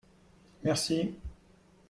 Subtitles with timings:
[0.63, 1.13] Merci